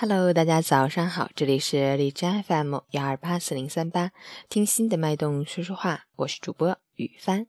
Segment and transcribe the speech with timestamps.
[0.00, 4.12] Hello，大家早上好，这里是荔枝 FM 幺二八四零三八，
[4.48, 7.48] 听心的脉动说说话，我是主播雨帆。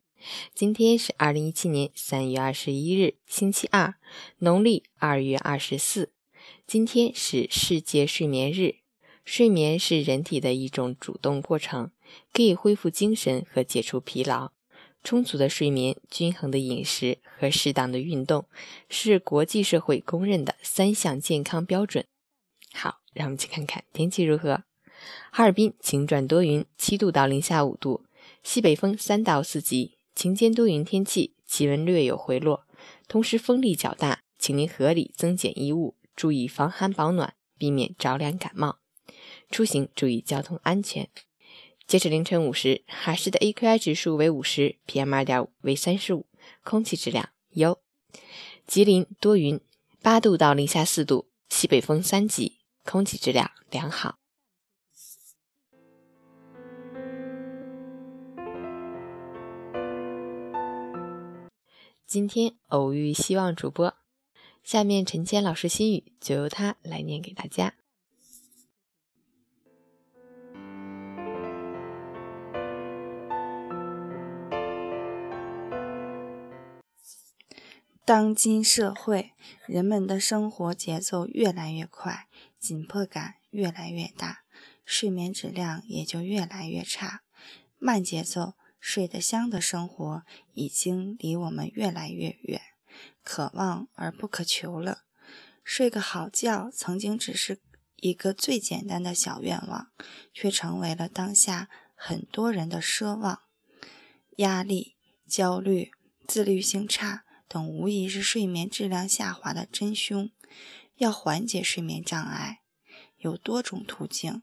[0.55, 3.93] 今天是二零一七年三月二十一日，星期二，
[4.39, 6.11] 农历二月二十四。
[6.65, 8.77] 今天是世界睡眠日。
[9.23, 11.91] 睡眠是人体的一种主动过程，
[12.33, 14.53] 可以恢复精神和解除疲劳。
[15.03, 18.45] 充足的睡眠、均衡的饮食和适当的运动，
[18.89, 22.05] 是国际社会公认的三项健康标准。
[23.13, 24.63] 让我们去看看天气如何。
[25.31, 28.05] 哈尔滨晴转多云，七度到零下五度，
[28.43, 32.65] 西北风三到四级，晴间多云天气，气温略有回落，
[33.07, 38.79] 同时风力较大，请您合理增减衣物，注意防寒保暖，避免着凉感冒。
[39.49, 41.09] 出行注意交通安全。
[41.87, 46.27] 截止凌晨五时，哈市的 AQI 指数为五十，PM 二点五为三十五，
[46.63, 47.79] 空气质量优。
[48.67, 49.59] 吉林多云，
[50.01, 52.58] 八度到零下四度，西北风三级。
[52.91, 54.17] 空气质量良好。
[62.07, 63.93] 今天偶遇希望主播，
[64.63, 67.75] 下面陈谦老师心语就由他来念给大家。
[78.03, 79.33] 当今社会，
[79.67, 82.27] 人们的生活节奏越来越快。
[82.59, 84.43] 紧迫感越来越大，
[84.85, 87.21] 睡眠质量也就越来越差。
[87.77, 92.61] 慢节奏、睡得香的生活已经离我们越来越远，
[93.23, 95.03] 可望而不可求了。
[95.63, 97.61] 睡个好觉曾经只是
[97.97, 99.91] 一个最简单的小愿望，
[100.33, 103.41] 却成为了当下很多人的奢望。
[104.37, 104.95] 压力、
[105.27, 105.91] 焦虑、
[106.27, 110.29] 自律性差等，无疑是睡眠质量下滑的真凶。
[110.99, 112.59] 要缓解睡眠障碍，
[113.19, 114.41] 有多种途径，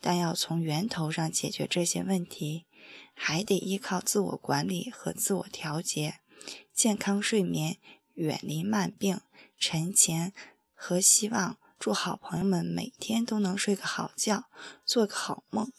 [0.00, 2.66] 但要从源头上解决这些问题，
[3.14, 6.18] 还得依靠自我管理和自我调节。
[6.74, 7.78] 健康睡眠，
[8.14, 9.20] 远离慢病。
[9.56, 10.32] 晨前
[10.74, 14.46] 和希望祝好朋友们每天都能睡个好觉，
[14.84, 15.70] 做个好梦。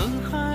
[0.00, 0.49] 很害。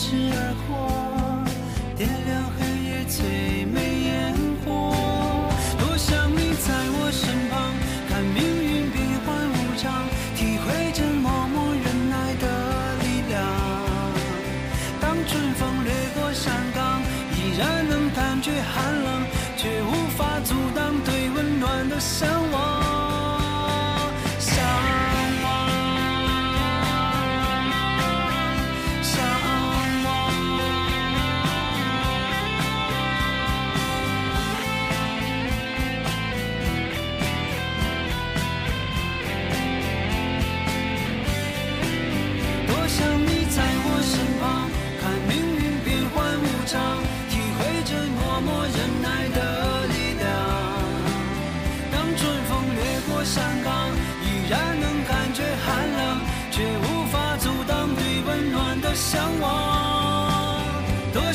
[0.00, 0.86] 痴而过
[1.96, 4.94] 点亮黑夜最美烟火
[5.76, 7.74] 多想你在我身旁
[8.08, 10.06] 看命运变幻无常
[10.36, 12.46] 体会这默默忍耐的
[13.02, 13.42] 力量
[15.00, 17.02] 当春风掠过山岗
[17.34, 22.67] 依然能感觉寒冷却无法阻挡对温暖的向往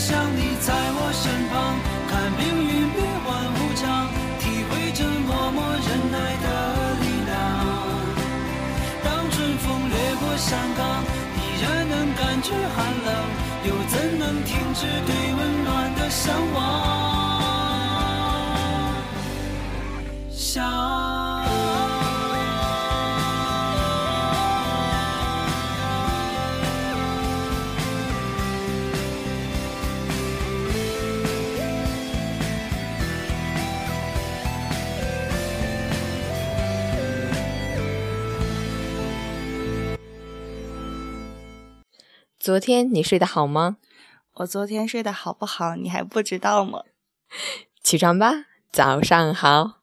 [0.04, 1.80] 想你在我身旁，
[2.12, 6.48] 看命运变幻无常，体会着默默忍耐的
[7.00, 7.32] 力量。
[9.02, 11.08] 当春风掠过山岗，
[11.40, 13.10] 依然能感觉寒冷，
[13.64, 16.73] 又怎能停止对温暖的向往？
[42.44, 43.78] 昨天你睡得好吗？
[44.34, 46.82] 我昨天睡得好不好，你还不知道吗？
[47.82, 49.83] 起床吧，早上好。